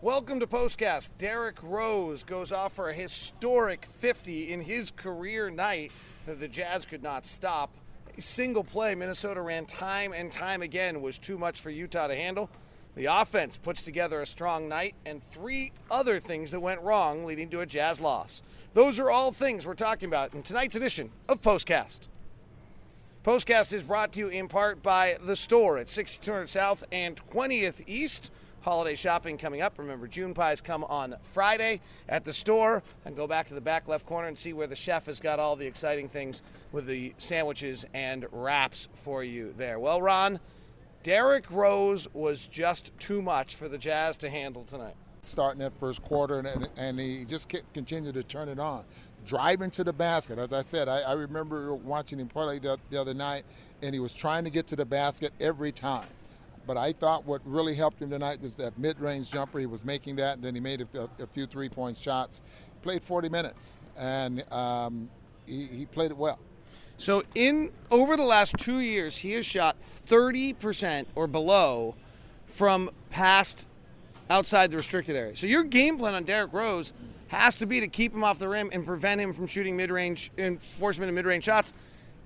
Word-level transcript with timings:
Welcome 0.00 0.38
to 0.38 0.46
Postcast. 0.46 1.10
Derrick 1.18 1.58
Rose 1.60 2.22
goes 2.22 2.52
off 2.52 2.74
for 2.74 2.88
a 2.88 2.94
historic 2.94 3.84
50 3.84 4.52
in 4.52 4.60
his 4.60 4.92
career 4.92 5.50
night 5.50 5.90
that 6.24 6.38
the 6.38 6.46
Jazz 6.46 6.86
could 6.86 7.02
not 7.02 7.26
stop. 7.26 7.74
A 8.16 8.22
single 8.22 8.62
play 8.62 8.94
Minnesota 8.94 9.42
ran 9.42 9.66
time 9.66 10.12
and 10.12 10.30
time 10.30 10.62
again 10.62 11.02
was 11.02 11.18
too 11.18 11.36
much 11.36 11.60
for 11.60 11.70
Utah 11.70 12.06
to 12.06 12.14
handle. 12.14 12.48
The 12.94 13.06
offense 13.06 13.56
puts 13.56 13.82
together 13.82 14.20
a 14.20 14.26
strong 14.26 14.68
night 14.68 14.94
and 15.04 15.20
three 15.20 15.72
other 15.90 16.20
things 16.20 16.52
that 16.52 16.60
went 16.60 16.80
wrong, 16.82 17.24
leading 17.24 17.50
to 17.50 17.60
a 17.60 17.66
Jazz 17.66 18.00
loss. 18.00 18.40
Those 18.74 19.00
are 19.00 19.10
all 19.10 19.32
things 19.32 19.66
we're 19.66 19.74
talking 19.74 20.08
about 20.08 20.32
in 20.32 20.44
tonight's 20.44 20.76
edition 20.76 21.10
of 21.28 21.42
Postcast. 21.42 22.06
Postcast 23.24 23.72
is 23.72 23.82
brought 23.82 24.12
to 24.12 24.20
you 24.20 24.28
in 24.28 24.46
part 24.46 24.80
by 24.80 25.16
The 25.20 25.34
Store 25.34 25.76
at 25.76 25.90
6200 25.90 26.48
South 26.48 26.84
and 26.92 27.20
20th 27.32 27.82
East. 27.88 28.30
Holiday 28.68 28.96
shopping 28.96 29.38
coming 29.38 29.62
up. 29.62 29.78
Remember, 29.78 30.06
June 30.06 30.34
pies 30.34 30.60
come 30.60 30.84
on 30.84 31.16
Friday 31.32 31.80
at 32.06 32.26
the 32.26 32.34
store. 32.34 32.82
And 33.06 33.16
go 33.16 33.26
back 33.26 33.48
to 33.48 33.54
the 33.54 33.62
back 33.62 33.88
left 33.88 34.04
corner 34.04 34.28
and 34.28 34.36
see 34.36 34.52
where 34.52 34.66
the 34.66 34.76
chef 34.76 35.06
has 35.06 35.20
got 35.20 35.40
all 35.40 35.56
the 35.56 35.66
exciting 35.66 36.06
things 36.06 36.42
with 36.70 36.84
the 36.84 37.14
sandwiches 37.16 37.86
and 37.94 38.26
wraps 38.30 38.88
for 39.04 39.24
you 39.24 39.54
there. 39.56 39.78
Well, 39.78 40.02
Ron, 40.02 40.38
Derrick 41.02 41.50
Rose 41.50 42.08
was 42.12 42.46
just 42.46 42.92
too 42.98 43.22
much 43.22 43.54
for 43.54 43.70
the 43.70 43.78
Jazz 43.78 44.18
to 44.18 44.28
handle 44.28 44.64
tonight. 44.64 44.96
Starting 45.22 45.60
that 45.60 45.72
first 45.80 46.02
quarter, 46.02 46.38
and, 46.40 46.68
and 46.76 47.00
he 47.00 47.24
just 47.24 47.48
continued 47.72 48.14
to 48.16 48.22
turn 48.22 48.50
it 48.50 48.58
on. 48.58 48.84
Driving 49.24 49.70
to 49.70 49.82
the 49.82 49.94
basket. 49.94 50.38
As 50.38 50.52
I 50.52 50.60
said, 50.60 50.88
I, 50.88 51.00
I 51.00 51.12
remember 51.14 51.74
watching 51.74 52.20
him 52.20 52.28
play 52.28 52.58
the, 52.58 52.78
the 52.90 53.00
other 53.00 53.14
night, 53.14 53.44
and 53.80 53.94
he 53.94 54.00
was 54.00 54.12
trying 54.12 54.44
to 54.44 54.50
get 54.50 54.66
to 54.66 54.76
the 54.76 54.84
basket 54.84 55.32
every 55.40 55.72
time. 55.72 56.08
But 56.68 56.76
I 56.76 56.92
thought 56.92 57.24
what 57.24 57.40
really 57.46 57.74
helped 57.74 58.02
him 58.02 58.10
tonight 58.10 58.42
was 58.42 58.54
that 58.56 58.78
mid-range 58.78 59.30
jumper. 59.30 59.58
He 59.58 59.64
was 59.64 59.86
making 59.86 60.16
that, 60.16 60.34
and 60.34 60.44
then 60.44 60.54
he 60.54 60.60
made 60.60 60.82
a, 60.82 61.08
a 61.18 61.26
few 61.26 61.46
three-point 61.46 61.96
shots. 61.96 62.42
Played 62.82 63.02
40 63.02 63.30
minutes, 63.30 63.80
and 63.96 64.44
um, 64.52 65.08
he, 65.46 65.64
he 65.64 65.86
played 65.86 66.10
it 66.10 66.16
well. 66.18 66.38
So 66.98 67.22
in 67.34 67.72
over 67.90 68.18
the 68.18 68.24
last 68.24 68.54
two 68.58 68.80
years, 68.80 69.16
he 69.16 69.32
has 69.32 69.46
shot 69.46 69.76
30% 70.08 71.06
or 71.14 71.26
below 71.26 71.94
from 72.46 72.90
past 73.08 73.64
outside 74.28 74.70
the 74.70 74.76
restricted 74.76 75.16
area. 75.16 75.34
So 75.36 75.46
your 75.46 75.64
game 75.64 75.96
plan 75.96 76.14
on 76.14 76.24
Derrick 76.24 76.52
Rose 76.52 76.92
has 77.28 77.56
to 77.56 77.66
be 77.66 77.80
to 77.80 77.88
keep 77.88 78.12
him 78.12 78.22
off 78.22 78.38
the 78.38 78.48
rim 78.48 78.68
and 78.74 78.84
prevent 78.84 79.22
him 79.22 79.32
from 79.32 79.46
shooting 79.46 79.74
mid-range 79.74 80.30
enforcement 80.36 81.08
and 81.08 81.14
mid-range 81.14 81.44
shots. 81.44 81.72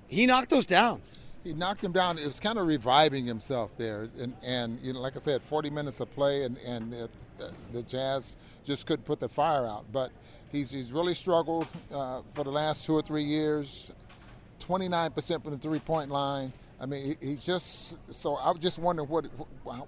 He 0.09 0.25
knocked 0.25 0.49
those 0.49 0.65
down 0.65 1.01
he 1.43 1.53
knocked 1.53 1.83
him 1.83 1.91
down. 1.91 2.17
It 2.17 2.25
was 2.25 2.39
kind 2.39 2.57
of 2.57 2.67
reviving 2.67 3.25
himself 3.25 3.71
there, 3.77 4.09
and 4.19 4.33
and 4.43 4.79
you 4.81 4.93
know, 4.93 4.99
like 4.99 5.15
I 5.15 5.19
said, 5.19 5.41
40 5.41 5.69
minutes 5.69 5.99
of 5.99 6.13
play, 6.13 6.43
and 6.43 6.57
and 6.65 6.93
uh, 6.93 7.47
the 7.71 7.81
Jazz 7.83 8.37
just 8.63 8.85
couldn't 8.87 9.05
put 9.05 9.19
the 9.19 9.29
fire 9.29 9.65
out. 9.65 9.85
But 9.91 10.11
he's 10.51 10.71
he's 10.71 10.91
really 10.91 11.13
struggled 11.13 11.67
uh, 11.93 12.21
for 12.33 12.43
the 12.43 12.51
last 12.51 12.85
two 12.85 12.93
or 12.93 13.01
three 13.01 13.23
years. 13.23 13.91
29% 14.59 15.43
from 15.43 15.51
the 15.51 15.57
three-point 15.57 16.09
line. 16.09 16.53
I 16.79 16.85
mean, 16.85 17.17
he, 17.21 17.27
he's 17.27 17.43
just 17.43 17.97
so. 18.13 18.35
I 18.35 18.51
was 18.51 18.59
just 18.59 18.79
wondering 18.79 19.09
what 19.09 19.25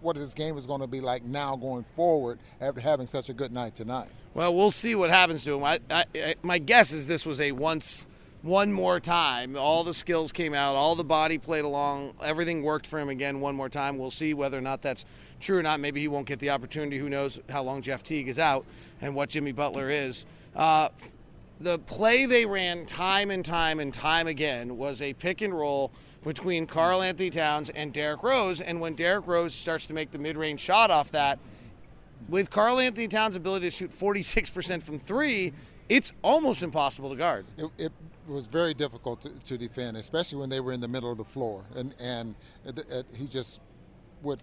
what 0.01 0.15
his 0.15 0.33
game 0.33 0.57
is 0.57 0.65
going 0.65 0.81
to 0.81 0.87
be 0.87 1.01
like 1.01 1.23
now 1.23 1.55
going 1.55 1.83
forward 1.83 2.39
after 2.61 2.81
having 2.81 3.07
such 3.07 3.29
a 3.29 3.33
good 3.33 3.51
night 3.51 3.75
tonight. 3.75 4.09
Well, 4.33 4.53
we'll 4.53 4.71
see 4.71 4.95
what 4.95 5.09
happens 5.09 5.43
to 5.45 5.55
him. 5.55 5.63
I, 5.63 5.79
I, 5.89 6.05
I 6.15 6.35
my 6.41 6.57
guess 6.57 6.93
is 6.93 7.07
this 7.07 7.25
was 7.25 7.39
a 7.41 7.51
once 7.53 8.07
one 8.45 8.71
more 8.71 8.99
time. 8.99 9.57
All 9.57 9.83
the 9.83 9.93
skills 9.93 10.31
came 10.31 10.53
out, 10.53 10.75
all 10.75 10.95
the 10.95 11.03
body 11.03 11.39
played 11.39 11.65
along, 11.65 12.13
everything 12.21 12.61
worked 12.61 12.85
for 12.85 12.99
him 12.99 13.09
again 13.09 13.39
one 13.39 13.55
more 13.55 13.69
time. 13.69 13.97
We'll 13.97 14.11
see 14.11 14.35
whether 14.35 14.55
or 14.55 14.61
not 14.61 14.83
that's 14.83 15.03
true 15.39 15.57
or 15.57 15.63
not. 15.63 15.79
Maybe 15.79 15.99
he 15.99 16.07
won't 16.07 16.27
get 16.27 16.37
the 16.37 16.51
opportunity. 16.51 16.99
Who 16.99 17.09
knows 17.09 17.39
how 17.49 17.63
long 17.63 17.81
Jeff 17.81 18.03
Teague 18.03 18.27
is 18.27 18.37
out 18.37 18.63
and 19.01 19.15
what 19.15 19.29
Jimmy 19.29 19.51
Butler 19.51 19.89
is. 19.89 20.27
Uh, 20.55 20.89
the 21.59 21.79
play 21.79 22.27
they 22.27 22.45
ran 22.45 22.85
time 22.85 23.31
and 23.31 23.43
time 23.43 23.79
and 23.79 23.91
time 23.91 24.27
again 24.27 24.77
was 24.77 25.01
a 25.01 25.13
pick 25.13 25.41
and 25.41 25.53
roll 25.57 25.91
between 26.23 26.67
Karl-Anthony 26.67 27.31
Towns 27.31 27.71
and 27.71 27.91
Derrick 27.91 28.21
Rose. 28.21 28.61
And 28.61 28.79
when 28.79 28.93
Derrick 28.93 29.25
Rose 29.25 29.55
starts 29.55 29.87
to 29.87 29.93
make 29.93 30.11
the 30.11 30.19
mid 30.19 30.37
range 30.37 30.59
shot 30.59 30.91
off 30.91 31.11
that, 31.13 31.39
with 32.29 32.51
Karl-Anthony 32.51 33.07
Towns' 33.07 33.35
ability 33.35 33.67
to 33.67 33.71
shoot 33.71 33.97
46% 33.97 34.83
from 34.83 34.99
three, 34.99 35.53
it's 35.89 36.11
almost 36.21 36.63
impossible 36.63 37.09
to 37.09 37.15
guard. 37.15 37.45
It, 37.57 37.69
it 37.77 37.91
was 38.27 38.45
very 38.45 38.73
difficult 38.73 39.21
to, 39.21 39.29
to, 39.29 39.57
defend, 39.57 39.97
especially 39.97 40.39
when 40.39 40.49
they 40.49 40.59
were 40.59 40.73
in 40.73 40.81
the 40.81 40.87
middle 40.87 41.11
of 41.11 41.17
the 41.17 41.25
floor, 41.25 41.63
and 41.75 41.93
and 41.99 42.35
it, 42.65 42.79
it, 42.89 43.05
he 43.15 43.27
just 43.27 43.59
would 44.23 44.41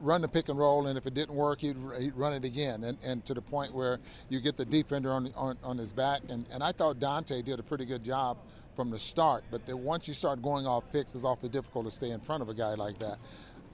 run 0.00 0.22
the 0.22 0.28
pick 0.28 0.48
and 0.48 0.58
roll, 0.58 0.86
and 0.86 0.98
if 0.98 1.06
it 1.06 1.14
didn't 1.14 1.34
work, 1.34 1.60
he'd, 1.60 1.76
he'd, 1.98 2.14
run 2.14 2.32
it 2.32 2.44
again, 2.44 2.84
and, 2.84 2.98
and 3.02 3.24
to 3.26 3.34
the 3.34 3.42
point 3.42 3.74
where 3.74 3.98
you 4.28 4.40
get 4.40 4.56
the 4.56 4.64
defender 4.64 5.12
on, 5.12 5.32
on, 5.36 5.56
on 5.64 5.76
his 5.76 5.92
back. 5.92 6.20
And, 6.28 6.46
and 6.52 6.62
I 6.62 6.70
thought 6.70 7.00
Dante 7.00 7.42
did 7.42 7.58
a 7.58 7.64
pretty 7.64 7.84
good 7.84 8.04
job 8.04 8.38
from 8.76 8.90
the 8.90 8.98
start, 8.98 9.42
but 9.50 9.66
then 9.66 9.82
once 9.82 10.06
you 10.06 10.14
start 10.14 10.40
going 10.40 10.66
off 10.66 10.84
picks, 10.92 11.16
it's 11.16 11.24
awfully 11.24 11.48
difficult 11.48 11.84
to 11.86 11.90
stay 11.90 12.10
in 12.10 12.20
front 12.20 12.42
of 12.42 12.48
a 12.48 12.54
guy 12.54 12.74
like 12.74 12.98
that 13.00 13.18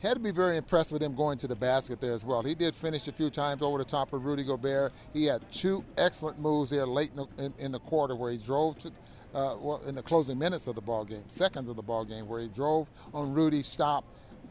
had 0.05 0.15
to 0.15 0.21
be 0.21 0.31
very 0.31 0.57
impressed 0.57 0.93
with 0.93 1.03
him 1.03 1.15
going 1.15 1.39
to 1.39 1.47
the 1.47 1.57
basket 1.57 2.01
there 2.01 2.13
as 2.13 2.25
well. 2.25 2.43
He 2.43 2.55
did 2.55 2.75
finish 2.75 3.09
a 3.09 3.13
few 3.13 3.31
times 3.31 3.63
over 3.63 3.79
the 3.79 3.85
top 3.85 4.13
of 4.13 4.25
Rudy 4.25 4.45
Gobert. 4.45 4.93
He 5.13 5.25
had 5.25 5.51
two 5.51 5.83
excellent 5.97 6.39
moves 6.39 6.71
there 6.71 6.87
late 6.87 7.11
in 7.11 7.17
the, 7.17 7.45
in, 7.45 7.55
in 7.59 7.73
the 7.73 7.81
quarter 7.81 8.15
where 8.15 8.31
he 8.31 8.37
drove 8.39 8.79
to, 8.79 8.89
uh, 9.35 9.57
well, 9.59 9.81
in 9.87 9.95
the 9.95 10.03
closing 10.03 10.39
minutes 10.39 10.67
of 10.67 10.75
the 10.75 10.81
ball 10.83 11.05
game, 11.05 11.25
seconds 11.29 11.69
of 11.69 11.77
the 11.77 11.83
ball 11.83 12.05
game, 12.05 12.29
where 12.29 12.41
he 12.41 12.49
drove 12.49 12.89
on 13.15 13.33
Rudy, 13.33 13.63
stop, 13.63 14.05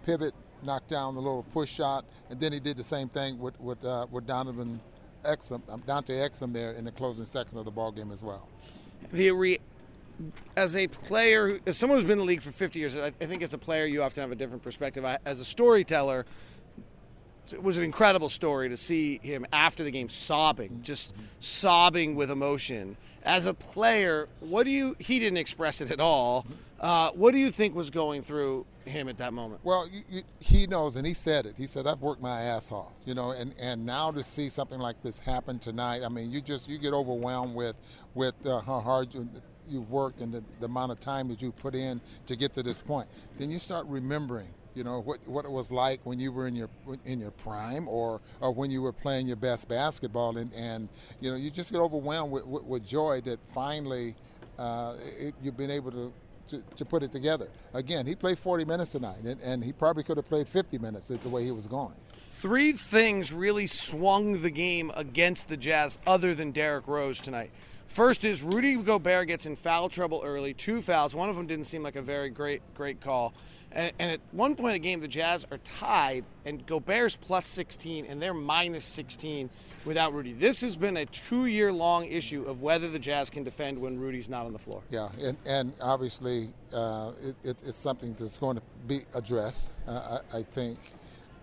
pivot, 0.05 0.33
knocked 0.63 0.89
down 0.89 1.13
the 1.13 1.21
little 1.21 1.43
push 1.53 1.71
shot, 1.71 2.05
and 2.29 2.39
then 2.39 2.51
he 2.51 2.59
did 2.59 2.77
the 2.77 2.83
same 2.83 3.09
thing 3.09 3.37
with 3.37 3.59
with, 3.59 3.83
uh, 3.85 4.07
with 4.09 4.25
Donovan 4.25 4.79
Exum, 5.23 5.61
um, 5.69 5.83
Dante 5.85 6.15
Exum 6.15 6.51
there 6.51 6.71
in 6.71 6.83
the 6.83 6.91
closing 6.91 7.25
seconds 7.25 7.57
of 7.57 7.65
the 7.65 7.71
ball 7.71 7.91
game 7.91 8.11
as 8.11 8.23
well. 8.23 8.47
The 9.11 9.31
re- 9.31 9.59
as 10.55 10.75
a 10.75 10.87
player, 10.87 11.59
as 11.65 11.77
someone 11.77 11.97
who's 11.97 12.05
been 12.05 12.13
in 12.13 12.19
the 12.19 12.25
league 12.25 12.41
for 12.41 12.51
50 12.51 12.79
years, 12.79 12.95
I, 12.95 13.11
think 13.11 13.41
as 13.41 13.53
a 13.53 13.57
player 13.57 13.85
you 13.85 14.03
often 14.03 14.21
have 14.21 14.31
a 14.31 14.35
different 14.35 14.63
perspective. 14.63 15.05
As 15.25 15.39
a 15.39 15.45
storyteller, 15.45 16.25
it 17.51 17.61
was 17.61 17.77
an 17.77 17.83
incredible 17.83 18.29
story 18.29 18.69
to 18.69 18.77
see 18.77 19.19
him 19.21 19.45
after 19.51 19.83
the 19.83 19.91
game 19.91 20.09
sobbing, 20.09 20.79
just 20.81 21.11
sobbing 21.39 22.15
with 22.15 22.31
emotion. 22.31 22.97
As 23.23 23.45
a 23.45 23.53
player, 23.53 24.27
what 24.39 24.63
do 24.63 24.71
you? 24.71 24.95
He 24.99 25.19
didn't 25.19 25.37
express 25.37 25.81
it 25.81 25.91
at 25.91 25.99
all. 25.99 26.45
Uh, 26.79 27.11
what 27.11 27.31
do 27.31 27.37
you 27.37 27.49
think 27.49 27.73
was 27.73 27.89
going 27.89 28.23
through 28.23 28.65
him 28.83 29.07
at 29.07 29.17
that 29.17 29.31
moment? 29.31 29.61
Well, 29.63 29.87
you, 29.87 30.01
you, 30.09 30.21
he 30.39 30.67
knows, 30.67 30.97
and 30.97 31.07
he 31.07 31.13
said 31.13 31.45
it. 31.45 31.55
He 31.57 31.65
said, 31.65 31.87
"I've 31.87 32.01
worked 32.01 32.21
my 32.21 32.41
ass 32.41 32.73
off," 32.73 32.91
you 33.05 33.13
know, 33.13 33.31
and, 33.31 33.53
and 33.57 33.85
now 33.85 34.11
to 34.11 34.21
see 34.21 34.49
something 34.49 34.79
like 34.79 35.01
this 35.01 35.19
happen 35.19 35.59
tonight, 35.59 36.01
I 36.03 36.09
mean, 36.09 36.31
you 36.31 36.41
just 36.41 36.67
you 36.67 36.77
get 36.77 36.93
overwhelmed 36.93 37.55
with 37.55 37.77
with 38.13 38.35
uh, 38.45 38.59
how 38.59 38.81
hard 38.81 39.13
you, 39.13 39.29
you 39.69 39.81
worked 39.81 40.21
and 40.21 40.33
the, 40.33 40.43
the 40.59 40.65
amount 40.65 40.91
of 40.91 40.99
time 40.99 41.27
that 41.29 41.41
you 41.41 41.51
put 41.51 41.75
in 41.75 42.01
to 42.25 42.35
get 42.35 42.53
to 42.55 42.63
this 42.63 42.81
point. 42.81 43.07
Then 43.37 43.49
you 43.49 43.59
start 43.59 43.85
remembering 43.87 44.47
you 44.75 44.83
know 44.83 45.01
what 45.01 45.19
what 45.27 45.45
it 45.45 45.51
was 45.51 45.71
like 45.71 45.99
when 46.03 46.19
you 46.19 46.31
were 46.31 46.47
in 46.47 46.55
your 46.55 46.69
in 47.05 47.19
your 47.19 47.31
prime 47.31 47.87
or 47.87 48.21
or 48.41 48.51
when 48.51 48.71
you 48.71 48.81
were 48.81 48.91
playing 48.91 49.27
your 49.27 49.35
best 49.35 49.67
basketball. 49.67 50.37
And 50.37 50.51
and 50.53 50.89
you 51.21 51.29
know 51.29 51.37
you 51.37 51.49
just 51.51 51.71
get 51.71 51.79
overwhelmed 51.79 52.31
with, 52.31 52.45
with, 52.45 52.63
with 52.63 52.87
joy 52.87 53.21
that 53.21 53.39
finally 53.53 54.15
uh, 54.57 54.95
it, 55.19 55.33
you've 55.41 55.57
been 55.57 55.71
able 55.71 55.91
to, 55.91 56.13
to, 56.47 56.63
to 56.75 56.85
put 56.85 57.03
it 57.03 57.11
together. 57.11 57.49
Again 57.73 58.05
he 58.05 58.15
played 58.15 58.39
40 58.39 58.65
minutes 58.65 58.91
tonight 58.91 59.19
and, 59.23 59.39
and 59.41 59.63
he 59.63 59.73
probably 59.73 60.03
could 60.03 60.17
have 60.17 60.27
played 60.27 60.47
50 60.47 60.77
minutes 60.79 61.07
the 61.07 61.29
way 61.29 61.43
he 61.43 61.51
was 61.51 61.67
going. 61.67 61.95
Three 62.41 62.73
things 62.73 63.31
really 63.31 63.67
swung 63.67 64.41
the 64.41 64.49
game 64.49 64.91
against 64.95 65.47
the 65.47 65.55
jazz 65.55 65.97
other 66.05 66.33
than 66.33 66.51
Derrick 66.51 66.87
Rose 66.87 67.19
tonight 67.19 67.51
First 67.93 68.25
is 68.25 68.41
Rudy 68.41 68.75
Gobert 68.75 69.27
gets 69.27 69.45
in 69.45 69.55
foul 69.55 69.87
trouble 69.87 70.23
early, 70.25 70.55
two 70.55 70.81
fouls. 70.81 71.13
One 71.13 71.29
of 71.29 71.35
them 71.35 71.45
didn't 71.45 71.65
seem 71.65 71.83
like 71.83 71.95
a 71.95 72.01
very 72.01 72.31
great, 72.31 72.63
great 72.73 72.99
call. 72.99 73.35
And, 73.71 73.91
and 73.99 74.09
at 74.09 74.19
one 74.31 74.55
point 74.55 74.75
in 74.75 74.81
the 74.81 74.87
game, 74.89 74.99
the 74.99 75.07
Jazz 75.07 75.45
are 75.51 75.59
tied, 75.59 76.25
and 76.43 76.65
Gobert's 76.65 77.15
plus 77.15 77.45
16, 77.45 78.07
and 78.07 78.19
they're 78.19 78.33
minus 78.33 78.83
16 78.83 79.47
without 79.85 80.11
Rudy. 80.11 80.33
This 80.33 80.61
has 80.61 80.75
been 80.75 80.97
a 80.97 81.05
two 81.05 81.45
year 81.45 81.71
long 81.71 82.07
issue 82.07 82.43
of 82.45 82.63
whether 82.63 82.89
the 82.89 82.97
Jazz 82.97 83.29
can 83.29 83.43
defend 83.43 83.77
when 83.77 83.99
Rudy's 83.99 84.27
not 84.27 84.47
on 84.47 84.53
the 84.53 84.59
floor. 84.59 84.81
Yeah, 84.89 85.09
and, 85.21 85.37
and 85.45 85.73
obviously 85.79 86.51
uh, 86.73 87.11
it, 87.21 87.35
it, 87.43 87.63
it's 87.63 87.77
something 87.77 88.15
that's 88.17 88.39
going 88.39 88.55
to 88.55 88.63
be 88.87 89.01
addressed, 89.13 89.71
uh, 89.87 90.17
I, 90.33 90.39
I, 90.39 90.41
think. 90.41 90.79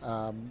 Um, 0.02 0.50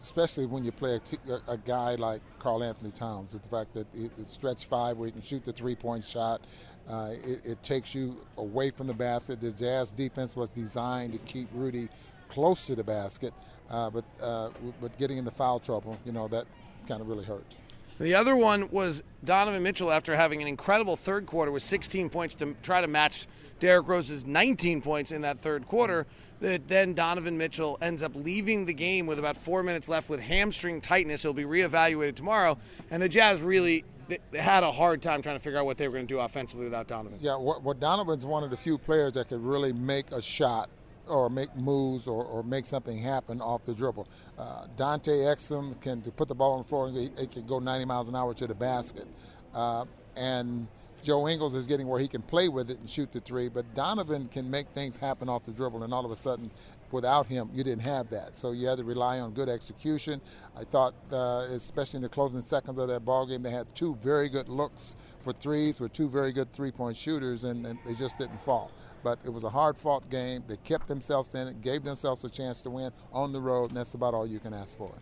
especially 0.00 0.46
when 0.46 0.64
you 0.64 0.72
play 0.72 1.00
a, 1.48 1.56
guy 1.56 1.94
like 1.96 2.20
Karl-Anthony 2.38 2.90
Towns. 2.92 3.32
The 3.32 3.40
fact 3.48 3.74
that 3.74 3.86
it's 3.94 4.18
a 4.18 4.24
stretch 4.24 4.64
five 4.64 4.96
where 4.96 5.06
he 5.06 5.12
can 5.12 5.22
shoot 5.22 5.44
the 5.44 5.52
three 5.52 5.74
point 5.74 6.04
shot, 6.04 6.40
uh, 6.88 7.10
it, 7.24 7.44
it, 7.44 7.62
takes 7.62 7.94
you 7.94 8.16
away 8.36 8.70
from 8.70 8.86
the 8.86 8.94
basket. 8.94 9.40
The 9.40 9.50
Jazz 9.50 9.90
defense 9.90 10.34
was 10.34 10.48
designed 10.50 11.12
to 11.12 11.18
keep 11.18 11.48
Rudy 11.52 11.88
close 12.28 12.66
to 12.66 12.74
the 12.74 12.84
basket, 12.84 13.34
uh, 13.70 13.90
but 13.90 14.04
uh, 14.22 14.50
but 14.80 14.96
getting 14.98 15.18
in 15.18 15.24
the 15.24 15.30
foul 15.30 15.60
trouble, 15.60 15.98
you 16.04 16.12
know, 16.12 16.28
that 16.28 16.46
kind 16.86 17.00
of 17.00 17.08
really 17.08 17.24
hurt. 17.24 17.56
The 17.98 18.14
other 18.14 18.36
one 18.36 18.70
was 18.70 19.02
Donovan 19.24 19.62
Mitchell 19.62 19.90
after 19.90 20.14
having 20.14 20.40
an 20.40 20.46
incredible 20.46 20.96
third 20.96 21.26
quarter 21.26 21.50
with 21.50 21.64
16 21.64 22.10
points 22.10 22.34
to 22.36 22.54
try 22.62 22.80
to 22.80 22.86
match 22.86 23.26
Derrick 23.58 23.88
Rose's 23.88 24.24
19 24.24 24.82
points 24.82 25.10
in 25.10 25.22
that 25.22 25.40
third 25.40 25.66
quarter. 25.66 26.06
That 26.40 26.68
then 26.68 26.94
Donovan 26.94 27.36
Mitchell 27.36 27.76
ends 27.82 28.00
up 28.00 28.12
leaving 28.14 28.66
the 28.66 28.72
game 28.72 29.08
with 29.08 29.18
about 29.18 29.36
four 29.36 29.64
minutes 29.64 29.88
left 29.88 30.08
with 30.08 30.20
hamstring 30.20 30.80
tightness. 30.80 31.22
He'll 31.22 31.32
be 31.32 31.42
reevaluated 31.42 32.14
tomorrow, 32.14 32.58
and 32.92 33.02
the 33.02 33.08
Jazz 33.08 33.42
really 33.42 33.84
had 34.32 34.62
a 34.62 34.70
hard 34.70 35.02
time 35.02 35.20
trying 35.20 35.36
to 35.36 35.42
figure 35.42 35.58
out 35.58 35.66
what 35.66 35.76
they 35.78 35.88
were 35.88 35.94
going 35.94 36.06
to 36.06 36.14
do 36.14 36.20
offensively 36.20 36.64
without 36.64 36.86
Donovan. 36.86 37.18
Yeah, 37.20 37.36
what, 37.36 37.62
what 37.62 37.80
Donovan's 37.80 38.24
one 38.24 38.44
of 38.44 38.50
the 38.50 38.56
few 38.56 38.78
players 38.78 39.14
that 39.14 39.28
could 39.28 39.40
really 39.40 39.72
make 39.72 40.12
a 40.12 40.22
shot 40.22 40.70
or 41.08 41.28
make 41.30 41.54
moves 41.56 42.06
or, 42.06 42.24
or 42.24 42.42
make 42.42 42.66
something 42.66 42.98
happen 42.98 43.40
off 43.40 43.64
the 43.64 43.74
dribble. 43.74 44.08
Uh, 44.38 44.66
Dante 44.76 45.12
Exum 45.12 45.80
can 45.80 46.02
put 46.02 46.28
the 46.28 46.34
ball 46.34 46.52
on 46.52 46.62
the 46.62 46.68
floor 46.68 46.88
and 46.88 46.96
it, 46.96 47.18
he 47.18 47.26
can 47.26 47.46
go 47.46 47.58
90 47.58 47.84
miles 47.84 48.08
an 48.08 48.16
hour 48.16 48.34
to 48.34 48.46
the 48.46 48.54
basket. 48.54 49.06
Uh, 49.54 49.84
and 50.16 50.66
Joe 51.02 51.28
Ingles 51.28 51.54
is 51.54 51.66
getting 51.66 51.86
where 51.86 52.00
he 52.00 52.08
can 52.08 52.22
play 52.22 52.48
with 52.48 52.70
it 52.70 52.78
and 52.78 52.88
shoot 52.88 53.12
the 53.12 53.20
three, 53.20 53.48
but 53.48 53.74
Donovan 53.74 54.28
can 54.28 54.50
make 54.50 54.68
things 54.68 54.96
happen 54.96 55.28
off 55.28 55.44
the 55.44 55.52
dribble, 55.52 55.82
and 55.82 55.92
all 55.92 56.04
of 56.04 56.10
a 56.10 56.16
sudden, 56.16 56.50
without 56.90 57.26
him, 57.26 57.50
you 57.52 57.62
didn't 57.62 57.82
have 57.82 58.08
that. 58.10 58.38
So 58.38 58.52
you 58.52 58.66
had 58.66 58.78
to 58.78 58.84
rely 58.84 59.20
on 59.20 59.32
good 59.32 59.48
execution. 59.48 60.20
I 60.56 60.64
thought, 60.64 60.94
uh, 61.12 61.46
especially 61.50 61.98
in 61.98 62.02
the 62.02 62.08
closing 62.08 62.40
seconds 62.40 62.78
of 62.78 62.88
that 62.88 63.04
ball 63.04 63.26
game, 63.26 63.42
they 63.42 63.50
had 63.50 63.66
two 63.74 63.96
very 64.02 64.28
good 64.28 64.48
looks 64.48 64.96
for 65.20 65.32
threes 65.32 65.80
with 65.80 65.92
two 65.92 66.08
very 66.08 66.32
good 66.32 66.52
three-point 66.52 66.96
shooters, 66.96 67.44
and, 67.44 67.66
and 67.66 67.78
they 67.86 67.94
just 67.94 68.18
didn't 68.18 68.40
fall. 68.40 68.70
But 69.02 69.18
it 69.24 69.30
was 69.30 69.44
a 69.44 69.50
hard-fought 69.50 70.10
game. 70.10 70.44
They 70.48 70.56
kept 70.56 70.88
themselves 70.88 71.34
in 71.34 71.48
it, 71.48 71.62
gave 71.62 71.84
themselves 71.84 72.24
a 72.24 72.28
chance 72.28 72.62
to 72.62 72.70
win 72.70 72.90
on 73.12 73.32
the 73.32 73.40
road, 73.40 73.70
and 73.70 73.76
that's 73.76 73.94
about 73.94 74.14
all 74.14 74.26
you 74.26 74.40
can 74.40 74.52
ask 74.52 74.76
for. 74.76 74.92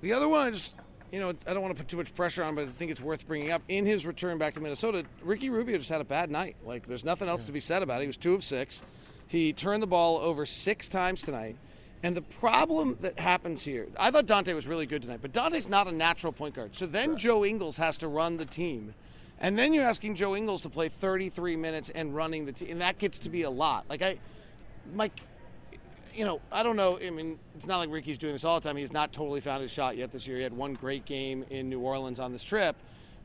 The 0.00 0.12
other 0.12 0.26
one, 0.26 0.48
I 0.48 0.50
just 0.50 0.72
you 1.12 1.20
know, 1.20 1.32
I 1.46 1.52
don't 1.52 1.62
want 1.62 1.76
to 1.76 1.82
put 1.82 1.88
too 1.88 1.96
much 1.96 2.14
pressure 2.14 2.44
on, 2.44 2.54
but 2.54 2.64
I 2.64 2.68
think 2.68 2.90
it's 2.90 3.00
worth 3.00 3.26
bringing 3.26 3.50
up. 3.50 3.62
In 3.68 3.86
his 3.86 4.06
return 4.06 4.38
back 4.38 4.54
to 4.54 4.60
Minnesota, 4.60 5.04
Ricky 5.22 5.50
Rubio 5.50 5.78
just 5.78 5.90
had 5.90 6.00
a 6.00 6.04
bad 6.04 6.30
night. 6.30 6.56
Like, 6.64 6.86
there's 6.86 7.04
nothing 7.04 7.28
else 7.28 7.42
yeah. 7.42 7.46
to 7.46 7.52
be 7.52 7.60
said 7.60 7.82
about 7.82 7.98
it. 7.98 8.02
He 8.02 8.06
was 8.06 8.16
two 8.16 8.34
of 8.34 8.44
six. 8.44 8.82
He 9.26 9.52
turned 9.52 9.82
the 9.82 9.86
ball 9.86 10.18
over 10.18 10.46
six 10.46 10.88
times 10.88 11.22
tonight. 11.22 11.56
And 12.02 12.16
the 12.16 12.22
problem 12.22 12.96
that 13.00 13.18
happens 13.18 13.62
here, 13.62 13.86
I 13.98 14.10
thought 14.10 14.26
Dante 14.26 14.54
was 14.54 14.66
really 14.66 14.86
good 14.86 15.02
tonight, 15.02 15.18
but 15.20 15.32
Dante's 15.32 15.68
not 15.68 15.86
a 15.86 15.92
natural 15.92 16.32
point 16.32 16.54
guard. 16.54 16.74
So 16.74 16.86
then 16.86 17.10
right. 17.10 17.18
Joe 17.18 17.44
Ingles 17.44 17.76
has 17.76 17.98
to 17.98 18.08
run 18.08 18.38
the 18.38 18.46
team. 18.46 18.94
And 19.38 19.58
then 19.58 19.72
you're 19.72 19.84
asking 19.84 20.14
Joe 20.14 20.34
Ingles 20.34 20.62
to 20.62 20.70
play 20.70 20.88
33 20.88 21.56
minutes 21.56 21.90
and 21.94 22.14
running 22.14 22.46
the 22.46 22.52
team. 22.52 22.70
And 22.70 22.80
that 22.80 22.98
gets 22.98 23.18
to 23.18 23.30
be 23.30 23.42
a 23.42 23.50
lot. 23.50 23.84
Like, 23.88 24.02
I, 24.02 24.18
Mike, 24.94 25.20
you 26.14 26.24
know, 26.24 26.40
I 26.50 26.62
don't 26.62 26.76
know. 26.76 26.98
I 26.98 27.10
mean, 27.10 27.38
it's 27.56 27.66
not 27.66 27.78
like 27.78 27.90
Ricky's 27.90 28.18
doing 28.18 28.32
this 28.32 28.44
all 28.44 28.60
the 28.60 28.68
time. 28.68 28.76
He's 28.76 28.92
not 28.92 29.12
totally 29.12 29.40
found 29.40 29.62
his 29.62 29.70
shot 29.70 29.96
yet 29.96 30.12
this 30.12 30.26
year. 30.26 30.36
He 30.36 30.42
had 30.42 30.52
one 30.52 30.74
great 30.74 31.04
game 31.04 31.44
in 31.50 31.68
New 31.68 31.80
Orleans 31.80 32.20
on 32.20 32.32
this 32.32 32.44
trip, 32.44 32.76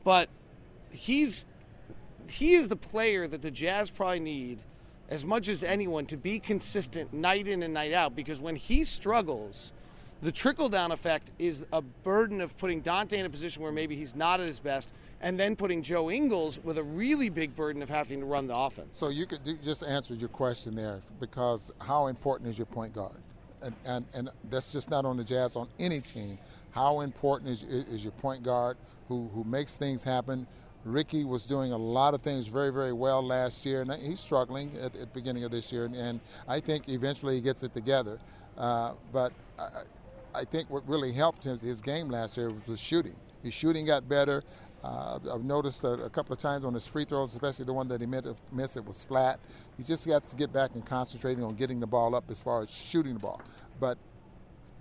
but 0.04 0.28
he's 0.90 1.44
he 2.28 2.54
is 2.54 2.68
the 2.68 2.76
player 2.76 3.28
that 3.28 3.42
the 3.42 3.50
Jazz 3.50 3.90
probably 3.90 4.20
need 4.20 4.58
as 5.08 5.24
much 5.24 5.48
as 5.48 5.62
anyone 5.62 6.06
to 6.06 6.16
be 6.16 6.38
consistent 6.40 7.12
night 7.12 7.46
in 7.46 7.62
and 7.62 7.72
night 7.72 7.92
out 7.92 8.16
because 8.16 8.40
when 8.40 8.56
he 8.56 8.82
struggles, 8.82 9.72
the 10.22 10.32
trickle 10.32 10.68
down 10.68 10.92
effect 10.92 11.30
is 11.38 11.64
a 11.72 11.82
burden 11.82 12.40
of 12.40 12.56
putting 12.58 12.80
Dante 12.80 13.18
in 13.18 13.26
a 13.26 13.30
position 13.30 13.62
where 13.62 13.72
maybe 13.72 13.96
he's 13.96 14.14
not 14.14 14.40
at 14.40 14.48
his 14.48 14.58
best, 14.58 14.92
and 15.20 15.38
then 15.38 15.56
putting 15.56 15.82
Joe 15.82 16.10
Ingles 16.10 16.58
with 16.62 16.78
a 16.78 16.82
really 16.82 17.28
big 17.28 17.54
burden 17.54 17.82
of 17.82 17.88
having 17.88 18.20
to 18.20 18.26
run 18.26 18.46
the 18.46 18.54
offense. 18.54 18.98
So 18.98 19.08
you 19.08 19.26
could 19.26 19.40
just 19.62 19.82
answer 19.82 20.14
your 20.14 20.28
question 20.28 20.74
there 20.74 21.00
because 21.20 21.72
how 21.80 22.06
important 22.06 22.50
is 22.50 22.58
your 22.58 22.66
point 22.66 22.94
guard? 22.94 23.16
And, 23.62 23.74
and, 23.84 24.04
and 24.14 24.30
that's 24.50 24.72
just 24.72 24.90
not 24.90 25.04
on 25.04 25.16
the 25.16 25.24
Jazz, 25.24 25.56
on 25.56 25.68
any 25.78 26.00
team. 26.00 26.38
How 26.70 27.00
important 27.00 27.50
is, 27.50 27.62
is 27.62 28.04
your 28.04 28.12
point 28.12 28.42
guard 28.42 28.76
who, 29.08 29.30
who 29.34 29.44
makes 29.44 29.76
things 29.76 30.04
happen? 30.04 30.46
Ricky 30.84 31.24
was 31.24 31.44
doing 31.44 31.72
a 31.72 31.76
lot 31.76 32.14
of 32.14 32.22
things 32.22 32.46
very, 32.46 32.70
very 32.70 32.92
well 32.92 33.22
last 33.22 33.66
year, 33.66 33.82
and 33.82 33.92
he's 33.94 34.20
struggling 34.20 34.70
at, 34.76 34.94
at 34.94 35.00
the 35.00 35.06
beginning 35.06 35.42
of 35.42 35.50
this 35.50 35.72
year, 35.72 35.84
and, 35.84 35.96
and, 35.96 36.20
I 36.46 36.60
think 36.60 36.88
eventually 36.88 37.34
he 37.34 37.40
gets 37.40 37.64
it 37.64 37.74
together. 37.74 38.20
Uh, 38.56 38.92
but 39.12 39.32
I, 39.58 39.82
I 40.36 40.44
think 40.44 40.70
what 40.70 40.86
really 40.88 41.12
helped 41.12 41.44
him 41.44 41.58
his 41.58 41.80
game 41.80 42.08
last 42.08 42.36
year 42.36 42.52
was 42.66 42.78
shooting. 42.78 43.16
His 43.42 43.54
shooting 43.54 43.86
got 43.86 44.08
better. 44.08 44.44
Uh, 44.84 45.18
I've 45.32 45.44
noticed 45.44 45.82
a, 45.84 45.92
a, 45.92 46.10
couple 46.10 46.32
of 46.32 46.38
times 46.38 46.64
on 46.64 46.74
his 46.74 46.86
free 46.86 47.04
throws, 47.04 47.32
especially 47.32 47.64
the 47.64 47.72
one 47.72 47.88
that 47.88 48.00
he 48.00 48.06
meant 48.06 48.24
to 48.24 48.36
miss, 48.52 48.76
it 48.76 48.86
was 48.86 49.02
flat. 49.02 49.40
He 49.76 49.82
just 49.82 50.06
got 50.06 50.26
to 50.26 50.36
get 50.36 50.52
back 50.52 50.72
and 50.74 50.84
concentrating 50.84 51.42
on 51.42 51.56
getting 51.56 51.80
the 51.80 51.86
ball 51.86 52.14
up 52.14 52.30
as 52.30 52.40
far 52.40 52.62
as 52.62 52.70
shooting 52.70 53.14
the 53.14 53.20
ball. 53.20 53.40
But 53.80 53.98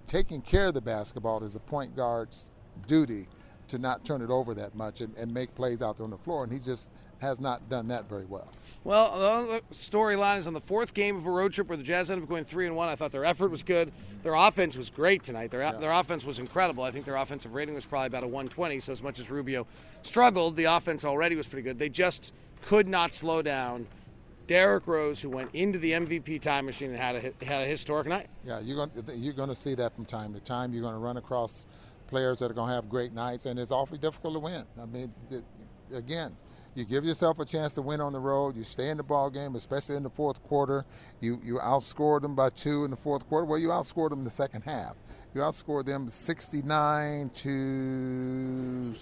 taking 0.06 0.42
care 0.42 0.68
of 0.68 0.74
the 0.74 0.82
basketball 0.82 1.44
is 1.44 1.56
a 1.56 1.60
point 1.60 1.96
guard's 1.96 2.52
duty 2.86 3.28
to 3.70 3.78
not 3.78 4.06
turn 4.06 4.22
it 4.22 4.30
over 4.30 4.54
that 4.54 4.76
much 4.76 5.02
and, 5.02 5.16
and 5.18 5.34
make 5.34 5.54
plays 5.56 5.82
out 5.82 5.98
there 5.98 6.04
on 6.04 6.12
the 6.12 6.18
floor. 6.18 6.44
And 6.44 6.54
he 6.54 6.60
just 6.60 6.90
has 7.20 7.40
not 7.40 7.70
done 7.70 7.88
that 7.88 8.08
very 8.10 8.26
well. 8.26 8.48
Well, 8.84 9.48
the 9.48 9.62
storyline 9.76 10.38
is 10.38 10.48
on 10.48 10.54
the 10.54 10.62
fourth 10.62 10.94
game 10.94 11.18
of 11.18 11.26
a 11.26 11.32
road 11.32 11.54
trip 11.54 11.68
where 11.68 11.78
the 11.78 11.84
Jazz 11.84 12.12
ended 12.12 12.24
up 12.24 12.30
going 12.30 12.46
three 12.46 12.68
and 12.68 12.76
one. 12.76 12.88
I 12.88 12.96
thought 12.96 13.12
their 13.12 13.26
effort 13.26 13.50
was 13.50 13.64
good. 13.64 13.92
Their 14.24 14.36
offense 14.36 14.78
was 14.78 14.90
great 14.90 15.24
tonight. 15.24 15.52
Their 15.52 15.62
yeah. 15.62 15.72
their 15.72 15.92
offense 15.92 16.24
was 16.24 16.40
incredible. 16.40 16.84
I 16.84 16.92
think 16.92 17.06
their 17.06 17.16
offensive 17.16 17.54
rating 17.54 17.74
was 17.74 17.86
probably 17.86 18.08
about 18.08 18.24
a 18.24 18.28
120. 18.28 18.80
So 18.80 18.92
as 18.92 19.02
much 19.02 19.20
as 19.20 19.30
Rubio 19.30 19.66
struggled, 20.04 20.56
the 20.56 20.66
offense 20.66 21.04
already 21.04 21.36
was 21.36 21.48
pretty 21.48 21.64
good. 21.64 21.80
They 21.80 21.90
just 21.90 22.32
could 22.62 22.88
not 22.88 23.14
slow 23.14 23.42
down. 23.42 23.88
Derrick 24.48 24.86
Rose, 24.86 25.22
who 25.22 25.30
went 25.32 25.50
into 25.54 25.80
the 25.80 25.94
MVP 25.94 26.40
time 26.40 26.68
machine 26.68 26.92
and 26.92 27.00
had 27.00 27.16
a 27.16 27.46
had 27.46 27.64
a 27.64 27.66
historic 27.66 28.08
night. 28.08 28.28
Yeah, 28.46 28.60
you're 28.60 28.76
going 28.76 28.92
you're 29.16 29.34
going 29.34 29.50
to 29.50 29.56
see 29.56 29.74
that 29.76 29.96
from 29.96 30.06
time 30.06 30.34
to 30.34 30.40
time. 30.40 30.74
You're 30.74 30.84
going 30.84 30.94
to 30.94 31.00
run 31.00 31.18
across 31.18 31.66
players 32.08 32.40
that 32.40 32.52
are 32.52 32.54
going 32.54 32.70
to 32.70 32.76
have 32.76 32.90
great 32.90 33.14
nights, 33.14 33.46
and 33.46 33.60
it's 33.60 33.72
awfully 33.72 33.98
difficult 33.98 34.34
to 34.36 34.40
win. 34.40 34.66
I 34.82 34.86
mean, 34.86 35.14
again, 35.94 36.36
you 36.76 36.84
give 36.84 37.06
yourself 37.06 37.40
a 37.40 37.46
chance 37.46 37.74
to 37.74 37.82
win 37.82 38.02
on 38.02 38.12
the 38.12 38.20
road. 38.20 38.56
You 38.56 38.64
stay 38.64 38.90
in 38.90 38.98
the 38.98 39.04
ball 39.04 39.30
game, 39.30 39.56
especially 39.56 39.96
in 39.96 40.04
the 40.04 40.10
fourth 40.10 40.44
quarter. 40.44 40.84
You 41.22 41.40
you 41.44 41.56
outscored 41.56 42.22
them 42.22 42.36
by 42.36 42.50
two 42.50 42.84
in 42.84 42.92
the 42.92 42.98
fourth 42.98 43.28
quarter. 43.28 43.46
Well, 43.46 43.60
you 43.60 43.70
outscored 43.70 44.10
them 44.10 44.20
in 44.20 44.26
the 44.26 44.30
second 44.30 44.64
half. 44.64 44.96
You 45.34 45.42
outscored 45.42 45.86
them 45.86 46.10
69 46.10 47.30
to 47.30 48.94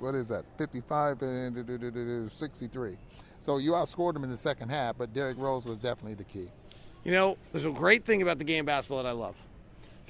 what 0.00 0.14
is 0.16 0.28
that? 0.28 0.44
55 0.58 1.22
and 1.22 2.30
63. 2.30 2.96
So 3.38 3.58
you 3.58 3.72
outscored 3.72 4.14
them 4.14 4.24
in 4.24 4.30
the 4.30 4.36
second 4.36 4.68
half, 4.70 4.98
but 4.98 5.12
Derrick 5.12 5.38
Rose 5.38 5.64
was 5.64 5.78
definitely 5.78 6.14
the 6.14 6.24
key. 6.24 6.48
You 7.04 7.12
know, 7.12 7.36
there's 7.52 7.64
a 7.64 7.70
great 7.70 8.04
thing 8.04 8.22
about 8.22 8.38
the 8.38 8.44
game 8.44 8.60
of 8.60 8.66
basketball 8.66 9.02
that 9.02 9.08
I 9.08 9.12
love. 9.12 9.36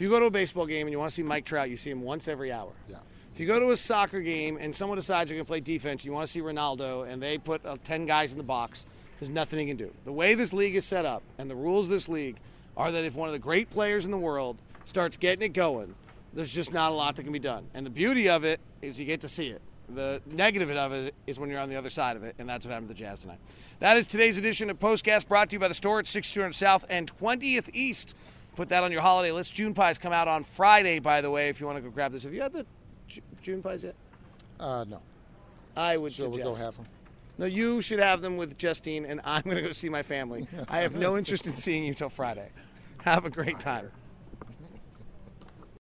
If 0.02 0.06
you 0.06 0.10
go 0.10 0.18
to 0.18 0.26
a 0.26 0.30
baseball 0.32 0.66
game 0.66 0.88
and 0.88 0.92
you 0.92 0.98
want 0.98 1.12
to 1.12 1.14
see 1.14 1.22
Mike 1.22 1.44
Trout, 1.44 1.70
you 1.70 1.76
see 1.76 1.90
him 1.90 2.02
once 2.02 2.26
every 2.26 2.50
hour. 2.50 2.72
Yeah. 2.88 2.96
If 3.32 3.38
you 3.38 3.46
go 3.46 3.60
to 3.60 3.70
a 3.70 3.76
soccer 3.76 4.20
game 4.20 4.58
and 4.60 4.74
someone 4.74 4.98
decides 4.98 5.30
you're 5.30 5.36
going 5.36 5.44
to 5.44 5.48
play 5.48 5.60
defense, 5.60 6.04
you 6.04 6.10
want 6.10 6.26
to 6.26 6.32
see 6.32 6.40
Ronaldo, 6.40 7.08
and 7.08 7.22
they 7.22 7.38
put 7.38 7.64
uh, 7.64 7.76
10 7.84 8.06
guys 8.06 8.32
in 8.32 8.36
the 8.36 8.42
box, 8.42 8.84
there's 9.20 9.30
nothing 9.30 9.60
he 9.60 9.66
can 9.66 9.76
do. 9.76 9.92
The 10.04 10.10
way 10.10 10.34
this 10.34 10.52
league 10.52 10.74
is 10.74 10.84
set 10.84 11.06
up 11.06 11.22
and 11.38 11.48
the 11.48 11.54
rules 11.54 11.86
of 11.86 11.90
this 11.90 12.08
league 12.08 12.34
are 12.76 12.90
that 12.90 13.04
if 13.04 13.14
one 13.14 13.28
of 13.28 13.32
the 13.32 13.38
great 13.38 13.70
players 13.70 14.04
in 14.04 14.10
the 14.10 14.18
world 14.18 14.56
starts 14.86 15.16
getting 15.16 15.44
it 15.44 15.52
going, 15.52 15.94
there's 16.34 16.52
just 16.52 16.72
not 16.72 16.90
a 16.90 16.94
lot 16.96 17.14
that 17.14 17.22
can 17.22 17.32
be 17.32 17.38
done. 17.38 17.68
And 17.72 17.86
the 17.86 17.90
beauty 17.90 18.28
of 18.28 18.42
it 18.42 18.58
is 18.80 18.98
you 18.98 19.04
get 19.04 19.20
to 19.20 19.28
see 19.28 19.50
it. 19.50 19.62
The 19.88 20.20
negative 20.26 20.68
of 20.72 20.92
it 20.92 21.14
is 21.28 21.38
when 21.38 21.48
you're 21.48 21.60
on 21.60 21.68
the 21.68 21.76
other 21.76 21.90
side 21.90 22.16
of 22.16 22.24
it, 22.24 22.34
and 22.40 22.48
that's 22.48 22.64
what 22.64 22.72
happened 22.72 22.88
to 22.88 22.94
the 22.94 22.98
Jazz 22.98 23.20
tonight. 23.20 23.38
That 23.78 23.96
is 23.96 24.08
today's 24.08 24.36
edition 24.36 24.68
of 24.68 24.80
Postcast 24.80 25.28
brought 25.28 25.50
to 25.50 25.54
you 25.54 25.60
by 25.60 25.68
the 25.68 25.74
store 25.74 26.00
at 26.00 26.08
6200 26.08 26.54
South 26.54 26.84
and 26.88 27.16
20th 27.20 27.68
East. 27.72 28.16
Put 28.56 28.68
that 28.68 28.82
on 28.84 28.92
your 28.92 29.00
holiday 29.00 29.32
list. 29.32 29.54
June 29.54 29.72
pies 29.72 29.98
come 29.98 30.12
out 30.12 30.28
on 30.28 30.44
Friday, 30.44 30.98
by 30.98 31.20
the 31.20 31.30
way, 31.30 31.48
if 31.48 31.60
you 31.60 31.66
want 31.66 31.78
to 31.78 31.82
go 31.82 31.90
grab 31.90 32.12
this. 32.12 32.22
Have 32.24 32.34
you 32.34 32.42
had 32.42 32.52
the 32.52 32.66
June 33.42 33.62
pies 33.62 33.84
yet? 33.84 33.94
Uh, 34.60 34.84
no. 34.88 35.00
I 35.76 35.96
would 35.96 36.12
sure 36.12 36.26
suggest. 36.26 36.44
we'll 36.44 36.54
go 36.54 36.62
have 36.62 36.76
them. 36.76 36.86
No, 37.38 37.46
you 37.46 37.80
should 37.80 37.98
have 37.98 38.20
them 38.20 38.36
with 38.36 38.58
Justine, 38.58 39.06
and 39.06 39.20
I'm 39.24 39.42
going 39.42 39.56
to 39.56 39.62
go 39.62 39.72
see 39.72 39.88
my 39.88 40.02
family. 40.02 40.46
I 40.68 40.80
have 40.80 40.94
no 40.94 41.16
interest 41.16 41.46
in 41.46 41.54
seeing 41.54 41.84
you 41.84 41.94
till 41.94 42.10
Friday. 42.10 42.50
Have 43.04 43.24
a 43.24 43.30
great 43.30 43.58
time. 43.58 43.90